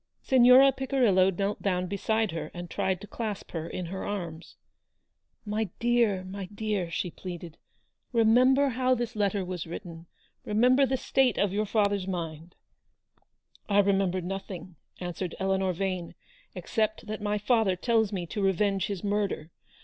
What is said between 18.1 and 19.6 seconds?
me to revenge his murder.